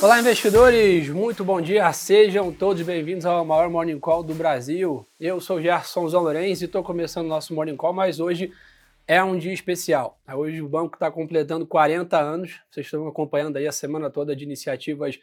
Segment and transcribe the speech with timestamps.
[0.00, 1.08] Olá, investidores!
[1.08, 1.92] Muito bom dia!
[1.92, 5.04] Sejam todos bem-vindos ao maior Morning Call do Brasil.
[5.18, 8.52] Eu sou Gerson Zão Lourenço e estou começando o nosso Morning Call, mas hoje
[9.08, 10.16] é um dia especial.
[10.32, 12.60] Hoje o banco está completando 40 anos.
[12.70, 15.18] Vocês estão acompanhando aí a semana toda de iniciativas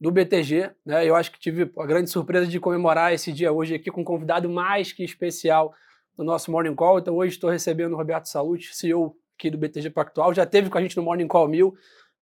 [0.00, 0.70] do BTG.
[0.84, 1.04] Né?
[1.04, 4.04] Eu acho que tive a grande surpresa de comemorar esse dia hoje aqui com um
[4.04, 5.74] convidado mais que especial
[6.16, 7.00] do nosso Morning Call.
[7.00, 10.32] Então hoje estou recebendo o Roberto Salute, CEO aqui do BTG Pactual.
[10.32, 11.76] Já teve com a gente no Morning Call 1000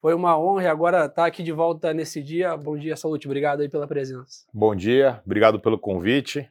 [0.02, 2.56] foi uma honra agora estar tá aqui de volta nesse dia.
[2.56, 3.28] Bom dia, Salute.
[3.28, 4.46] Obrigado aí pela presença.
[4.54, 6.50] Bom dia, obrigado pelo convite.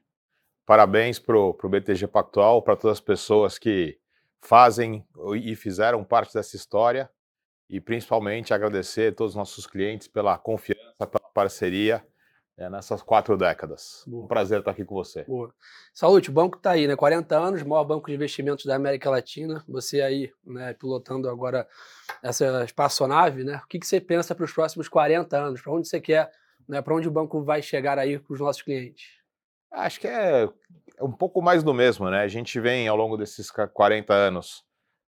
[0.66, 3.98] Parabéns para o BTG Pactual, para todas as pessoas que
[4.40, 5.04] fazem
[5.42, 7.10] e fizeram parte dessa história
[7.70, 12.04] e principalmente agradecer a todos os nossos clientes pela confiança, pela parceria
[12.58, 14.02] é, nessas quatro décadas.
[14.04, 14.24] Boa.
[14.24, 15.22] Um prazer estar aqui com você.
[15.22, 15.54] Boa.
[15.94, 16.96] Salute, o banco está aí, né?
[16.96, 19.64] 40 anos, maior banco de investimentos da América Latina.
[19.68, 21.68] Você aí, né, pilotando agora
[22.20, 23.60] essa espaçonave, né?
[23.64, 25.62] O que, que você pensa para os próximos 40 anos?
[25.62, 26.32] Para onde você quer,
[26.68, 26.82] né?
[26.82, 29.06] Para onde o banco vai chegar aí com os nossos clientes?
[29.70, 30.48] Acho que é
[31.00, 32.22] um pouco mais do mesmo, né?
[32.22, 34.64] A gente vem ao longo desses 40 anos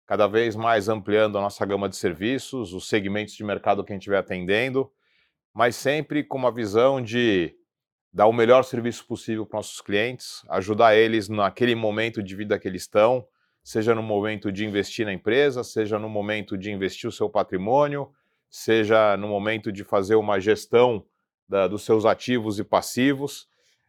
[0.06, 3.96] cada vez mais ampliando a nossa gama de serviços, os segmentos de mercado que a
[3.96, 4.92] gente vem atendendo
[5.54, 7.54] mas sempre com uma visão de
[8.12, 12.68] dar o melhor serviço possível para nossos clientes, ajudar eles naquele momento de vida que
[12.68, 13.26] eles estão,
[13.62, 18.10] seja no momento de investir na empresa, seja no momento de investir o seu patrimônio,
[18.50, 21.06] seja no momento de fazer uma gestão
[21.48, 23.48] da, dos seus ativos e passivos.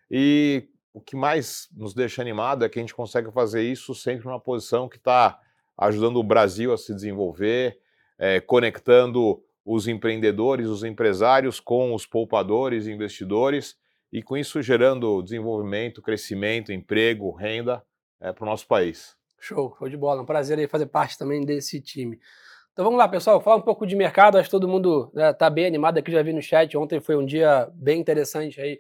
[0.09, 4.25] E o que mais nos deixa animado é que a gente consegue fazer isso sempre
[4.25, 5.39] numa posição que está
[5.77, 7.79] ajudando o Brasil a se desenvolver,
[8.17, 13.77] é, conectando os empreendedores, os empresários com os poupadores investidores,
[14.13, 17.83] e com isso gerando desenvolvimento, crescimento, emprego, renda
[18.21, 19.15] é, para o nosso país.
[19.39, 20.21] Show, show de bola.
[20.21, 22.19] Um prazer aí fazer parte também desse time.
[22.71, 24.37] Então vamos lá, pessoal, falar um pouco de mercado.
[24.37, 26.77] Acho que todo mundo está né, bem animado aqui, já vi no chat.
[26.77, 28.79] Ontem foi um dia bem interessante aí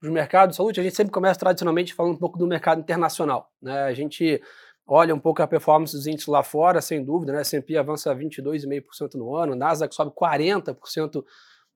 [0.00, 0.56] para os mercados.
[0.56, 3.52] Saúde, a gente sempre começa tradicionalmente falando um pouco do mercado internacional.
[3.60, 3.82] Né?
[3.82, 4.42] A gente
[4.92, 7.42] olha um pouco a performance dos índices lá fora, sem dúvida, né?
[7.42, 11.24] S&P avança 22,5% no ano, Nasdaq sobe 40%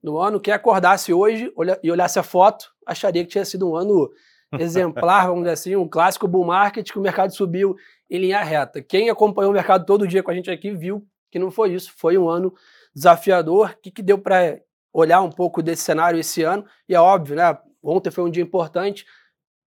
[0.03, 0.39] no ano.
[0.39, 4.11] Quem acordasse hoje e olhasse a foto, acharia que tinha sido um ano
[4.59, 7.77] exemplar, vamos dizer assim, um clássico bull market, que o mercado subiu
[8.09, 8.81] em linha reta.
[8.81, 11.93] Quem acompanhou o mercado todo dia com a gente aqui viu que não foi isso,
[11.95, 12.53] foi um ano
[12.93, 13.71] desafiador.
[13.71, 14.59] O que, que deu para
[14.93, 16.65] olhar um pouco desse cenário esse ano?
[16.87, 17.57] E é óbvio, né?
[17.81, 19.05] Ontem foi um dia importante,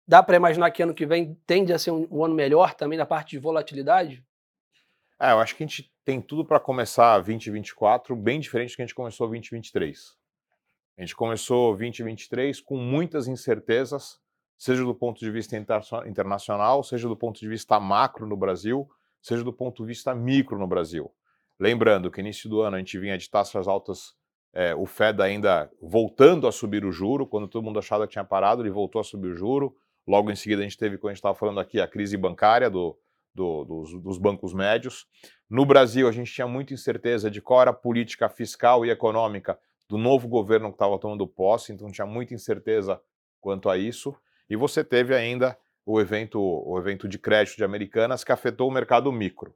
[0.08, 2.98] Dá para imaginar que ano que vem tende a ser um, um, ano melhor também
[2.98, 4.24] na parte de volatilidade?
[5.20, 8.82] É, eu acho que a gente tem tudo para começar 2024 bem diferente do que
[8.84, 10.16] a gente começou 2023.
[10.98, 14.18] A gente começou 2023 com muitas incertezas,
[14.58, 18.90] seja do ponto de vista internacional, seja do ponto de vista macro no Brasil,
[19.22, 21.14] seja do ponto de vista micro no Brasil.
[21.60, 24.16] Lembrando que início do ano a gente vinha de taxas altas,
[24.54, 28.24] é, o Fed ainda voltando a subir o juro, quando todo mundo achava que tinha
[28.24, 29.76] parado, ele voltou a subir o juro.
[30.08, 32.70] Logo em seguida, a gente teve, como a gente estava falando aqui, a crise bancária
[32.70, 32.98] do,
[33.36, 35.06] do, dos, dos, bancos médios.
[35.50, 39.60] No Brasil, a gente tinha muita incerteza de qual era a política fiscal e econômica
[39.90, 43.02] do novo governo que estava tomando posse, então tinha muita incerteza
[43.42, 44.16] quanto a isso.
[44.50, 48.72] E você teve ainda o evento, o evento de crédito de Americanas que afetou o
[48.72, 49.54] mercado micro.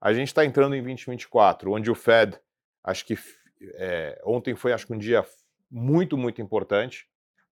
[0.00, 2.38] A gente está entrando em 2024, onde o Fed,
[2.82, 3.18] acho que
[3.74, 5.24] é, ontem foi acho que um dia
[5.70, 7.06] muito, muito importante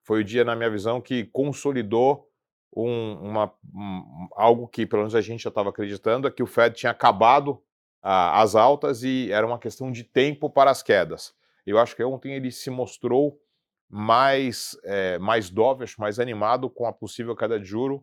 [0.09, 2.27] foi o dia, na minha visão, que consolidou
[2.75, 6.47] um, uma, um, algo que, pelo menos, a gente já estava acreditando, é que o
[6.47, 7.63] Fed tinha acabado
[8.03, 11.35] as altas e era uma questão de tempo para as quedas.
[11.67, 13.39] Eu acho que ontem ele se mostrou
[13.87, 18.03] mais, é, mais dovish, mais animado com a possível queda de juro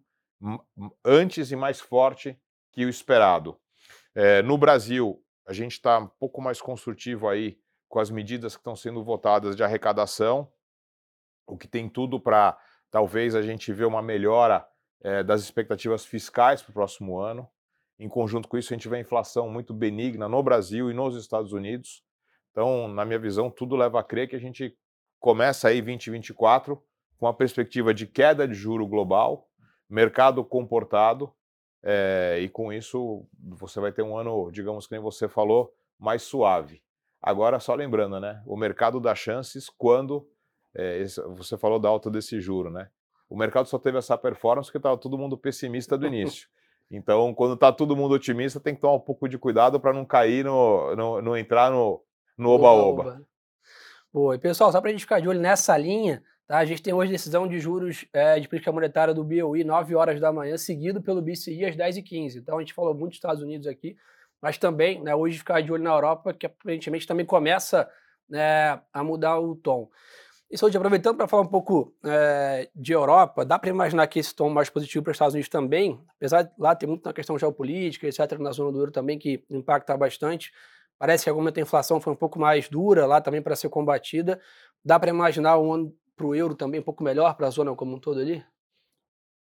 [1.04, 2.40] antes e mais forte
[2.72, 3.58] que o esperado.
[4.14, 7.58] É, no Brasil, a gente está um pouco mais construtivo aí
[7.90, 10.52] com as medidas que estão sendo votadas de arrecadação
[11.48, 12.58] o que tem tudo para
[12.90, 14.66] talvez a gente ver uma melhora
[15.02, 17.48] é, das expectativas fiscais para o próximo ano.
[17.98, 21.16] Em conjunto com isso, a gente vê a inflação muito benigna no Brasil e nos
[21.16, 22.04] Estados Unidos.
[22.52, 24.78] Então, na minha visão, tudo leva a crer que a gente
[25.20, 26.82] começa aí 2024
[27.18, 29.48] com a perspectiva de queda de juro global,
[29.90, 31.34] mercado comportado,
[31.84, 36.24] é, e com isso você vai ter um ano, digamos que nem você falou, mais
[36.24, 36.82] suave.
[37.22, 38.42] Agora, só lembrando, né?
[38.46, 40.28] O mercado dá chances quando
[40.76, 42.90] é, esse, você falou da alta desse juro, né?
[43.30, 46.48] O mercado só teve essa performance porque estava todo mundo pessimista do início.
[46.90, 50.06] Então, quando está todo mundo otimista, tem que tomar um pouco de cuidado para não
[50.06, 52.02] cair no, no, no, entrar no
[52.38, 53.22] oba-oba.
[54.14, 56.60] Boa, e pessoal, só para a gente ficar de olho nessa linha, tá?
[56.60, 60.20] a gente tem hoje decisão de juros é, de política monetária do BOE, 9 horas
[60.22, 62.38] da manhã, seguido pelo BCI às 10h15.
[62.38, 63.98] Então, a gente falou muito dos Estados Unidos aqui,
[64.42, 67.90] mas também, né, hoje ficar de olho na Europa, que aparentemente também começa
[68.30, 69.90] né, a mudar o tom.
[70.56, 74.34] E Saúde, aproveitando para falar um pouco é, de Europa, dá para imaginar que esse
[74.34, 77.38] tom mais positivo para os Estados Unidos também, apesar de lá ter muito na questão
[77.38, 80.54] geopolítica, etc., na zona do euro também, que impacta bastante.
[80.98, 83.68] Parece que algum momento a inflação foi um pouco mais dura lá também para ser
[83.68, 84.40] combatida.
[84.82, 87.76] Dá para imaginar um ano para o euro também um pouco melhor para a zona
[87.76, 88.42] como um todo ali?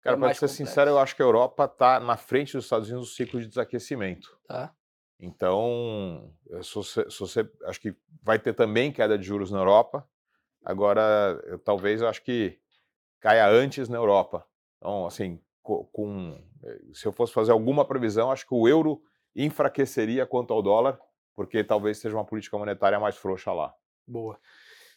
[0.02, 0.48] Cara, é para ser complexo.
[0.48, 3.46] sincero, eu acho que a Europa está na frente dos Estados Unidos no ciclo de
[3.46, 4.36] desaquecimento.
[4.48, 4.74] Tá.
[5.20, 10.04] Então, se você, se você, acho que vai ter também queda de juros na Europa.
[10.64, 12.58] Agora, eu, talvez eu acho que
[13.20, 14.46] caia antes na Europa.
[14.78, 19.02] Então, assim, com, eh, se eu fosse fazer alguma previsão, acho que o euro
[19.34, 20.98] enfraqueceria quanto ao dólar,
[21.34, 23.74] porque talvez seja uma política monetária mais frouxa lá.
[24.06, 24.38] Boa.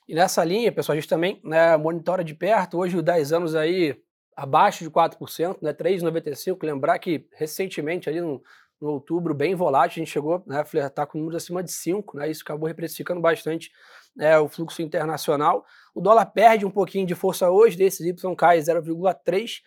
[0.08, 3.56] E nessa linha, pessoal, a gente também né, monitora de perto, hoje os 10 anos
[3.56, 4.02] aí
[4.36, 6.64] abaixo de 4%, né, 3,95%.
[6.64, 8.42] Lembrar que recentemente, ali no,
[8.80, 12.14] no, outubro, bem volátil, a gente chegou né, a flertar com números acima de 5%,
[12.14, 13.72] né, isso acabou reprecificando bastante
[14.20, 15.66] é, o fluxo internacional.
[15.94, 19.62] O dólar perde um pouquinho de força hoje, desses Y cai 0,3%.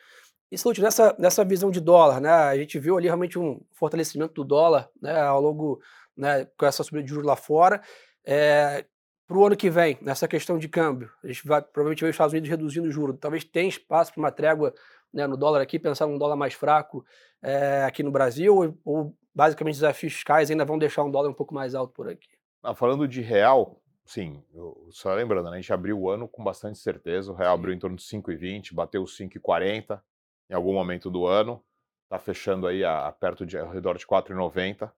[0.53, 4.35] E Salute, nessa, nessa visão de dólar, né, a gente viu ali realmente um fortalecimento
[4.35, 5.81] do dólar né, ao longo
[6.17, 7.81] né, com essa subida de juros lá fora.
[8.25, 8.85] É,
[9.29, 12.15] para o ano que vem, nessa questão de câmbio, a gente vai provavelmente ver os
[12.15, 13.15] Estados Unidos reduzindo o juro.
[13.15, 14.75] Talvez tenha espaço para uma trégua
[15.13, 17.05] né, no dólar aqui, pensar num dólar mais fraco
[17.41, 21.35] é, aqui no Brasil, ou, ou, basicamente desafios fiscais ainda vão deixar um dólar um
[21.35, 22.29] pouco mais alto por aqui?
[22.61, 23.80] Ah, falando de real,
[24.11, 27.55] sim, eu, só lembrando, né, a gente abriu o ano com bastante certeza, o real
[27.55, 30.01] abriu em torno de 5,20, bateu 5,40
[30.49, 31.63] em algum momento do ano,
[32.03, 34.91] está fechando aí a, a, perto de ao redor de 4,90.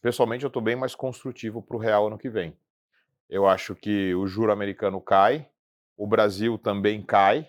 [0.00, 2.56] Pessoalmente, eu estou bem mais construtivo para o real ano que vem.
[3.30, 5.48] Eu acho que o juro americano cai,
[5.96, 7.48] o Brasil também cai,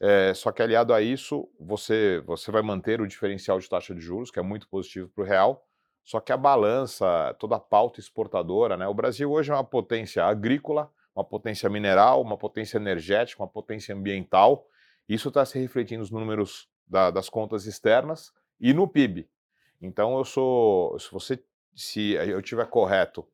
[0.00, 4.00] é, só que aliado a isso, você, você vai manter o diferencial de taxa de
[4.00, 5.67] juros, que é muito positivo para o real,
[6.08, 8.88] só que a balança, toda a pauta exportadora, né?
[8.88, 13.94] O Brasil hoje é uma potência agrícola, uma potência mineral, uma potência energética, uma potência
[13.94, 14.66] ambiental.
[15.06, 19.28] Isso está se refletindo nos números da, das contas externas e no PIB.
[19.82, 21.44] Então eu sou, se você,
[21.76, 23.28] se eu tiver correto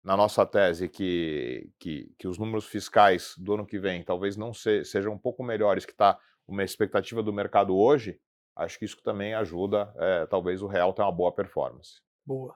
[0.00, 4.54] na nossa tese que, que, que, os números fiscais do ano que vem talvez não
[4.54, 6.16] se, sejam um pouco melhores que está
[6.46, 8.20] uma expectativa do mercado hoje,
[8.54, 12.08] acho que isso também ajuda, é, talvez o real tenha uma boa performance.
[12.24, 12.54] Boa.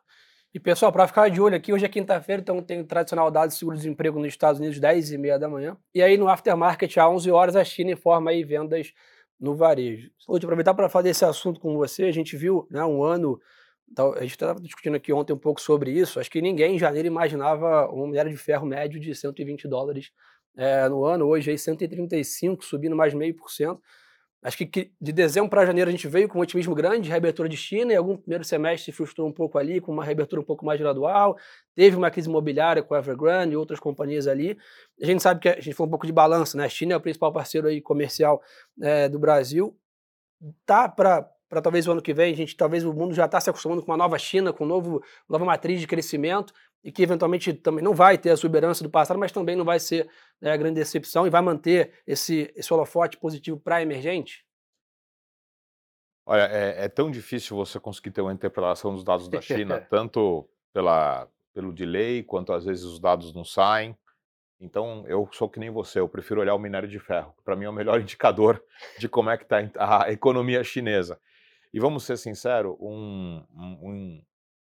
[0.52, 3.48] E pessoal, para ficar de olho aqui, hoje é quinta-feira, então tem o tradicional dado
[3.48, 5.76] de seguro-desemprego nos Estados Unidos, 10 e meia da manhã.
[5.92, 8.92] E aí no aftermarket, às 11 horas, a China informa aí vendas
[9.40, 10.10] no varejo.
[10.28, 12.04] Vou te aproveitar para falar desse assunto com você.
[12.04, 13.40] A gente viu né, um ano
[14.16, 16.18] a gente estava discutindo aqui ontem um pouco sobre isso.
[16.18, 20.10] Acho que ninguém em janeiro imaginava um minério de ferro médio de 120 dólares
[20.56, 21.26] é, no ano.
[21.26, 23.80] Hoje, aí, 135, subindo mais meio por cento.
[24.44, 27.56] Acho que de dezembro para janeiro a gente veio com um otimismo grande, reabertura de
[27.56, 30.66] China, e algum primeiro semestre se frustrou um pouco ali, com uma reabertura um pouco
[30.66, 31.38] mais gradual.
[31.74, 34.58] Teve uma crise imobiliária com a Evergrande e outras companhias ali.
[35.00, 36.66] A gente sabe que a gente falou um pouco de balanço, né?
[36.66, 38.42] A China é o principal parceiro aí comercial
[38.82, 39.74] é, do Brasil.
[40.66, 43.40] Tá para para talvez o ano que vem, a gente talvez o mundo já está
[43.40, 46.52] se acostumando com uma nova China, com uma novo, nova matriz de crescimento
[46.82, 49.78] e que eventualmente também não vai ter a exuberância do passado, mas também não vai
[49.78, 50.10] ser
[50.40, 54.44] né, a grande decepção e vai manter esse, esse holofote positivo para emergente?
[56.26, 60.48] Olha, é, é, tão difícil você conseguir ter uma interpretação dos dados da China, tanto
[60.72, 63.96] pela, pelo delay, quanto às vezes os dados não saem.
[64.60, 67.54] Então, eu sou que nem você, eu prefiro olhar o minério de ferro, que para
[67.54, 68.62] mim é o melhor indicador
[68.98, 71.20] de como é que está a economia chinesa.
[71.74, 74.22] E vamos ser sinceros, um, um,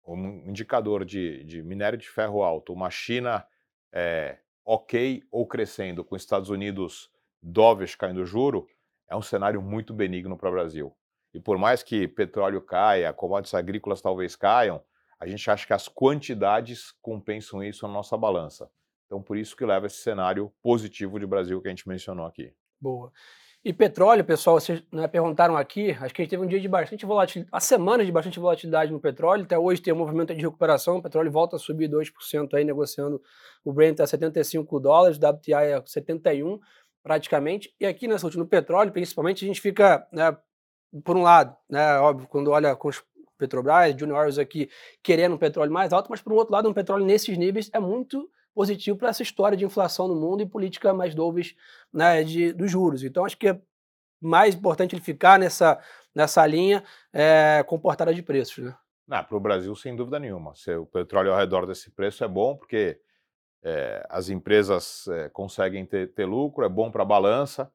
[0.07, 3.45] um indicador de, de, minério de ferro alto, uma China
[3.93, 7.11] é, ok ou crescendo, com Estados Unidos
[7.43, 8.69] dovish caindo juro,
[9.09, 10.97] é um cenário muito benigno para o Brasil.
[11.35, 14.81] E por mais que petróleo caia, commodities agrícolas talvez caiam,
[15.19, 18.71] a gente acha que as quantidades compensam isso na nossa balança.
[19.07, 22.55] Então, por isso que leva esse cenário positivo de Brasil que a gente mencionou aqui.
[22.81, 23.13] Boa.
[23.65, 26.69] E petróleo, pessoal, vocês né, perguntaram aqui, acho que a gente teve um dia de
[26.69, 30.43] bastante volatilidade, a semana de bastante volatilidade no petróleo, até hoje tem um movimento de
[30.43, 33.23] recuperação, o petróleo volta a subir 2% aí, negociando
[33.65, 36.61] o Brent a 75 dólares, o WTI a 71
[37.03, 40.37] praticamente, e aqui nessa última, no petróleo, principalmente, a gente fica, né,
[41.03, 43.03] por um lado, né, óbvio, quando olha com os
[43.39, 44.69] Petrobras, Juniors aqui
[45.03, 47.81] querendo um petróleo mais alto, mas por um outro lado, um petróleo nesses níveis é
[47.81, 51.57] muito positivo para essa história de inflação no mundo e política mais doves
[51.93, 53.03] né, de, dos juros.
[53.03, 53.61] Então, acho que é
[54.21, 55.79] mais importante ele ficar nessa,
[56.15, 56.83] nessa linha
[57.13, 58.65] é, comportada de preços.
[58.65, 59.23] Né?
[59.23, 60.55] Para o Brasil, sem dúvida nenhuma.
[60.55, 62.99] Se o petróleo ao redor desse preço é bom, porque
[63.63, 67.71] é, as empresas é, conseguem ter, ter, lucro, é bom para a balança.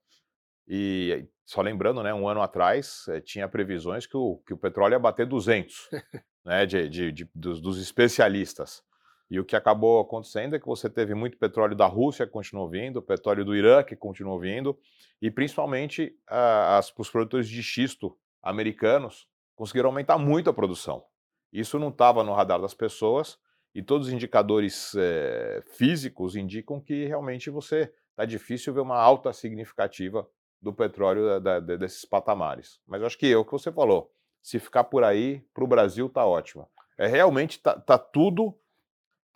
[0.68, 4.94] E só lembrando, né, um ano atrás é, tinha previsões que o, que o petróleo
[4.94, 5.90] ia bater 200,
[6.46, 8.84] né, de, de, de dos, dos especialistas.
[9.30, 12.68] E o que acabou acontecendo é que você teve muito petróleo da Rússia que continuou
[12.68, 14.78] vindo, petróleo do Irã que continuou vindo,
[15.22, 21.04] e principalmente as, os produtores de xisto americanos conseguiram aumentar muito a produção.
[21.52, 23.38] Isso não estava no radar das pessoas
[23.74, 29.32] e todos os indicadores é, físicos indicam que realmente você está difícil ver uma alta
[29.32, 30.28] significativa
[30.62, 32.80] do petróleo da, da, desses patamares.
[32.88, 36.08] Mas acho que é o que você falou, se ficar por aí, para o Brasil
[36.08, 36.68] está ótimo.
[36.98, 38.58] É realmente tá, tá tudo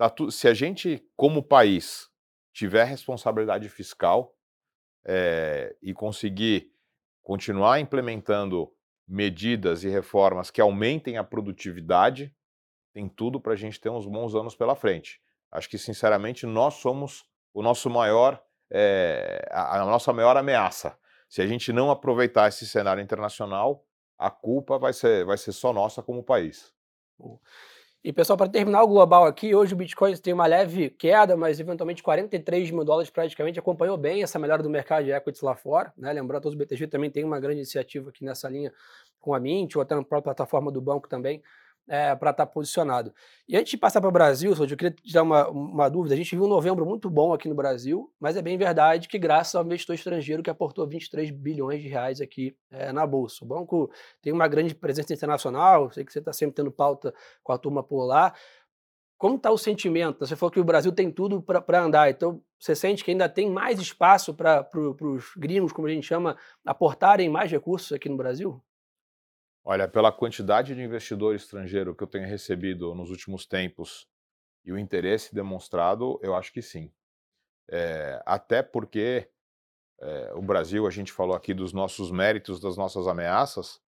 [0.04, 2.10] Tá tu, se a gente, como país,
[2.52, 4.36] tiver responsabilidade fiscal
[5.06, 6.74] é, e conseguir
[7.22, 8.70] continuar implementando
[9.08, 12.36] medidas e reformas que aumentem a produtividade,
[12.92, 15.22] tem tudo para a gente ter uns bons anos pela frente.
[15.50, 21.00] Acho que, sinceramente, nós somos o nosso maior, é, a, a nossa maior ameaça.
[21.30, 25.72] Se a gente não aproveitar esse cenário internacional, a culpa vai ser, vai ser só
[25.72, 26.74] nossa como país.
[28.04, 31.58] E pessoal, para terminar o global aqui, hoje o Bitcoin tem uma leve queda, mas
[31.62, 35.94] eventualmente 43 mil dólares praticamente acompanhou bem essa melhora do mercado de equities lá fora.
[35.98, 36.12] Né?
[36.12, 38.74] Lembrando, todos o BTG também tem uma grande iniciativa aqui nessa linha
[39.22, 41.42] com a Mint, ou até na própria plataforma do banco também
[41.88, 43.14] é, para estar tá posicionado.
[43.48, 46.14] E antes de passar para o Brasil, eu queria te dar uma, uma dúvida.
[46.14, 49.20] A gente viu um novembro muito bom aqui no Brasil, mas é bem verdade que
[49.20, 53.44] graças ao investidor estrangeiro que aportou 23 bilhões de reais aqui é, na Bolsa.
[53.44, 57.14] O banco tem uma grande presença internacional, sei que você está sempre tendo pauta
[57.44, 58.34] com a turma por lá.
[59.18, 60.26] Como está o sentimento?
[60.26, 63.50] Você falou que o Brasil tem tudo para andar, então você sente que ainda tem
[63.50, 68.18] mais espaço para pro, os gringos, como a gente chama, aportarem mais recursos aqui no
[68.18, 68.62] Brasil?
[69.66, 74.10] Olha, pela quantidade de investidor estrangeiro que eu tenho recebido nos últimos tempos
[74.66, 76.92] e o interesse demonstrado, eu acho que sim.
[77.70, 79.30] É, até porque
[80.02, 83.82] é, o Brasil, a gente falou aqui dos nossos méritos, das nossas ameaças,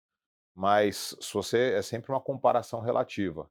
[0.53, 3.49] mas se você é sempre uma comparação relativa.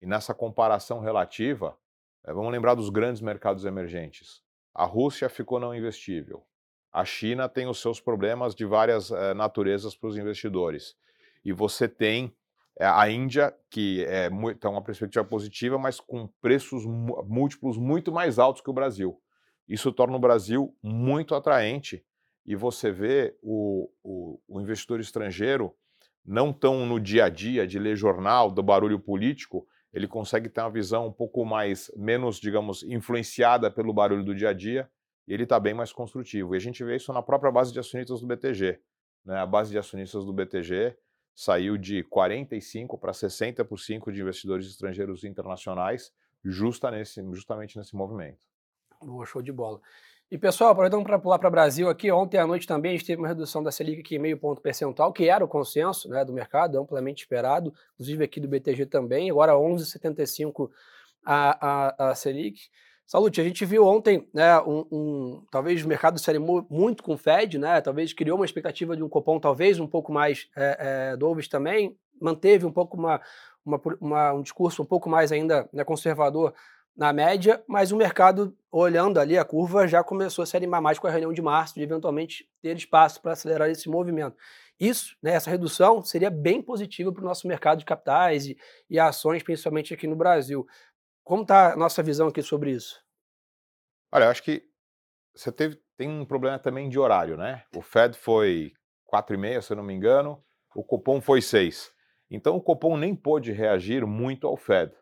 [0.00, 1.76] E nessa comparação relativa,
[2.24, 4.40] é, vamos lembrar dos grandes mercados emergentes.
[4.72, 6.46] A Rússia ficou não investível.
[6.92, 10.96] A China tem os seus problemas de várias naturezas para os investidores
[11.44, 12.34] e você tem
[12.78, 18.38] eh, a Índia, que é tem uma perspectiva positiva, mas com preços múltiplos muito mais
[18.38, 19.20] altos que o Brasil.
[19.68, 22.04] Isso torna o Brasil muito atraente
[22.44, 25.74] e você vê o, o, o investidor estrangeiro
[26.24, 30.60] não tão no dia a dia de ler jornal, do barulho político, ele consegue ter
[30.60, 34.90] uma visão um pouco mais, menos, digamos, influenciada pelo barulho do dia a dia,
[35.26, 36.54] e ele está bem mais construtivo.
[36.54, 38.80] E a gente vê isso na própria base de acionistas do BTG.
[39.24, 39.38] Né?
[39.38, 40.96] A base de acionistas do BTG
[41.34, 46.12] saiu de 45% para 60% de investidores estrangeiros internacionais,
[46.44, 48.46] justa nesse, justamente nesse movimento.
[49.02, 49.80] Boa, show de bola.
[50.30, 53.06] E pessoal, aproveitando para pular para o Brasil aqui, ontem à noite também a gente
[53.06, 56.24] teve uma redução da Selic aqui em meio ponto percentual, que era o consenso né,
[56.24, 60.70] do mercado, amplamente esperado, inclusive aqui do BTG também, agora 11,75
[61.24, 62.70] a, a, a Selic.
[63.06, 67.14] Salute, a gente viu ontem, né, um, um, talvez o mercado se animou muito com
[67.14, 71.12] o Fed, né, talvez criou uma expectativa de um cupom talvez um pouco mais é,
[71.12, 73.20] é, dovish também, manteve um pouco uma,
[73.64, 76.54] uma, uma, um discurso um pouco mais ainda né, conservador
[76.96, 80.98] na média, mas o mercado, olhando ali a curva, já começou a se animar mais
[80.98, 84.36] com a reunião de março, de eventualmente ter espaço para acelerar esse movimento.
[84.78, 88.56] Isso, né, essa redução, seria bem positiva para o nosso mercado de capitais e,
[88.88, 90.66] e ações, principalmente aqui no Brasil.
[91.24, 93.02] Como está a nossa visão aqui sobre isso?
[94.12, 94.62] Olha, eu acho que
[95.34, 97.64] você teve, tem um problema também de horário, né?
[97.74, 98.72] O Fed foi
[99.10, 100.44] 4,5, se eu não me engano,
[100.76, 101.90] o Copom foi 6.
[102.30, 104.92] Então o Copom nem pôde reagir muito ao Fed.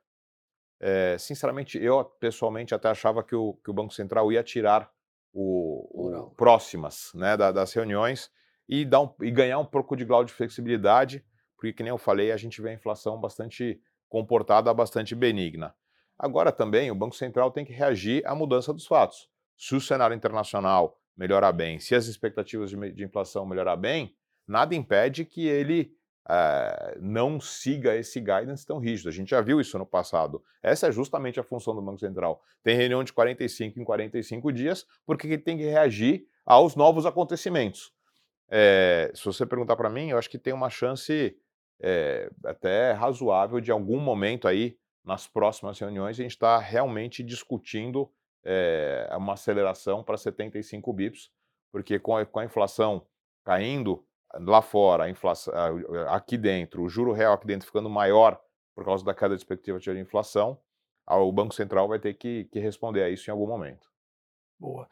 [0.81, 4.91] É, sinceramente, eu pessoalmente até achava que o, que o Banco Central ia tirar
[5.33, 8.31] o, o próximas né, da, das reuniões
[8.69, 11.25] e, dar um, e ganhar um pouco de grau de flexibilidade,
[11.57, 15.75] porque, que nem eu falei, a gente vê a inflação bastante comportada, bastante benigna.
[16.23, 19.29] Agora também o Banco Central tem que reagir à mudança dos fatos.
[19.57, 24.15] Se o cenário internacional melhorar bem, se as expectativas de, de inflação melhorar bem,
[24.47, 25.93] nada impede que ele
[26.31, 29.09] é, não siga esse guidance tão rígido.
[29.09, 30.41] A gente já viu isso no passado.
[30.63, 32.41] Essa é justamente a função do Banco Central.
[32.63, 37.93] Tem reunião de 45 em 45 dias, porque ele tem que reagir aos novos acontecimentos.
[38.49, 41.37] É, se você perguntar para mim, eu acho que tem uma chance
[41.81, 48.11] é, até razoável de algum momento aí nas próximas reuniões, a gente está realmente discutindo
[48.45, 51.31] é, uma aceleração para 75 bips,
[51.71, 53.07] porque com a, com a, inflação
[53.45, 54.05] caindo
[54.35, 55.53] lá fora, inflação,
[56.09, 58.41] aqui dentro, o juro real aqui dentro ficando maior
[58.75, 60.59] por causa da queda de expectativa de inflação,
[61.07, 63.91] o Banco Central vai ter que, que responder a isso em algum momento.
[64.59, 64.89] Boa.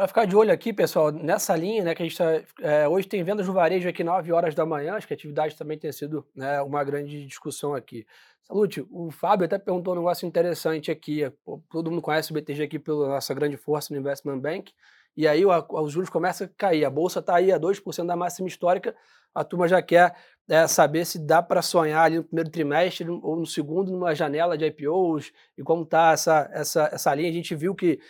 [0.00, 3.06] Para ficar de olho aqui, pessoal, nessa linha, né, que a gente tá, é, hoje
[3.06, 5.92] tem vendas do varejo aqui 9 horas da manhã, acho que a atividade também tem
[5.92, 8.06] sido né, uma grande discussão aqui.
[8.44, 11.30] Salute, o Fábio até perguntou um negócio interessante aqui.
[11.70, 14.72] Todo mundo conhece o BTG aqui pela nossa grande força no Investment Bank,
[15.14, 16.82] e aí os juros começam a cair.
[16.86, 18.96] A bolsa está aí a 2% da máxima histórica,
[19.34, 20.16] a turma já quer
[20.48, 24.56] é, saber se dá para sonhar ali no primeiro trimestre ou no segundo, numa janela
[24.56, 27.28] de IPOs, e como está essa, essa, essa linha.
[27.28, 28.00] A gente viu que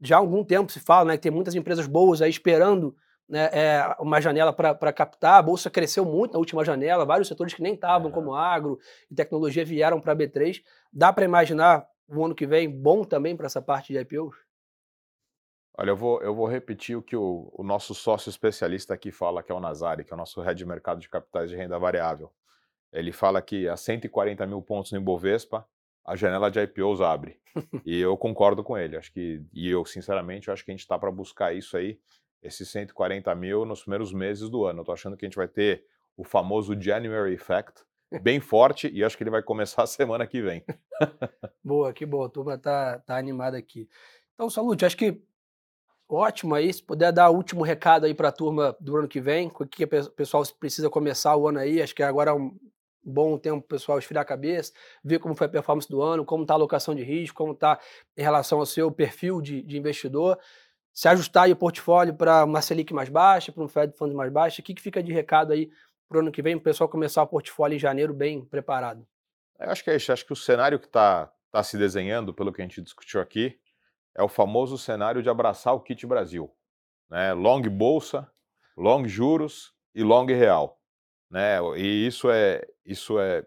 [0.00, 2.96] já há algum tempo se fala né, que tem muitas empresas boas aí esperando
[3.28, 5.34] né, é, uma janela para captar.
[5.34, 8.78] A bolsa cresceu muito na última janela, vários setores que nem estavam, como agro
[9.10, 10.62] e tecnologia, vieram para a B3.
[10.92, 14.34] Dá para imaginar o ano que vem bom também para essa parte de IPOs?
[15.78, 19.42] Olha, eu vou, eu vou repetir o que o, o, nosso sócio especialista aqui fala,
[19.42, 21.78] que é o Nazari, que é o nosso head de mercado de capitais de renda
[21.78, 22.30] variável.
[22.92, 25.64] Ele fala que a 140 mil pontos no Ibovespa,
[26.04, 27.38] a janela de IPOs abre.
[27.84, 28.96] e eu concordo com ele.
[28.96, 31.98] Acho que, e eu, sinceramente, acho que a gente está para buscar isso aí,
[32.42, 34.80] esses 140 mil nos primeiros meses do ano.
[34.80, 35.84] Eu estou achando que a gente vai ter
[36.16, 37.82] o famoso January Effect
[38.22, 40.64] bem forte e acho que ele vai começar a semana que vem.
[41.62, 42.26] boa, que boa.
[42.26, 43.88] A turma tá, tá animada aqui.
[44.34, 45.20] Então, Salute, acho que
[46.08, 46.72] ótimo aí.
[46.72, 49.66] Se puder dar o último recado aí para a turma do ano que vem, o
[49.66, 51.80] que o pessoal precisa começar o ano aí.
[51.80, 52.56] Acho que agora é um
[53.10, 54.72] bom tempo pessoal esfriar a cabeça,
[55.04, 57.78] ver como foi a performance do ano, como está a alocação de risco, como está
[58.16, 60.38] em relação ao seu perfil de, de investidor.
[60.92, 64.60] Se ajustar o portfólio para uma Selic mais baixa, para um Fed Funds mais baixa,
[64.60, 65.70] o que, que fica de recado aí
[66.08, 69.06] para o ano que vem, para o pessoal começar o portfólio em janeiro bem preparado?
[69.58, 70.12] Eu acho que é isso.
[70.12, 73.58] Acho que o cenário que está tá se desenhando, pelo que a gente discutiu aqui,
[74.16, 76.50] é o famoso cenário de abraçar o kit Brasil.
[77.08, 77.32] Né?
[77.32, 78.30] Long bolsa,
[78.76, 80.79] long juros e long real.
[81.30, 81.58] Né?
[81.76, 83.44] E isso é, isso é,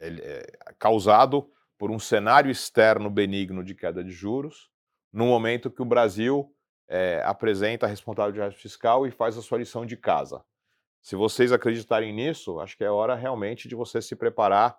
[0.00, 4.70] é, é causado por um cenário externo benigno de queda de juros,
[5.12, 6.52] no momento que o Brasil
[6.88, 10.42] é, apresenta a responsabilidade fiscal e faz a sua lição de casa.
[11.00, 14.76] Se vocês acreditarem nisso, acho que é hora realmente de você se preparar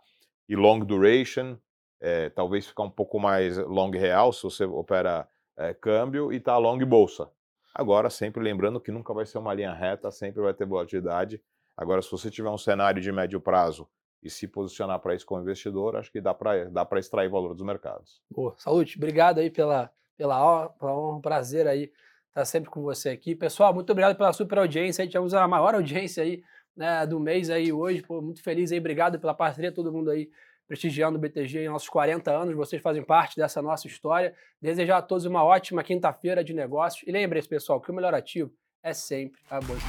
[0.48, 1.58] e long duration,
[2.02, 6.58] é, talvez ficar um pouco mais long real, se você opera é, câmbio, e tá
[6.58, 7.32] long bolsa.
[7.74, 11.42] Agora, sempre lembrando que nunca vai ser uma linha reta, sempre vai ter volatilidade,
[11.80, 13.88] Agora, se você tiver um cenário de médio prazo
[14.22, 17.66] e se posicionar para isso como investidor, acho que dá para dá extrair valor dos
[17.66, 18.22] mercados.
[18.30, 18.54] Boa.
[18.58, 21.90] Saúde, obrigado aí pela, pela, honra, prazer aí
[22.28, 23.34] estar sempre com você aqui.
[23.34, 26.44] Pessoal, muito obrigado pela super audiência, aí tivemos a maior audiência aí
[26.76, 30.30] né, do mês aí hoje, Pô, muito feliz aí, obrigado pela parceria, todo mundo aí
[30.68, 34.36] prestigiando o BTG em nossos 40 anos, vocês fazem parte dessa nossa história.
[34.62, 38.52] Desejar a todos uma ótima quinta-feira de negócios e lembre-se, pessoal, que o melhor ativo
[38.84, 39.80] é sempre a boa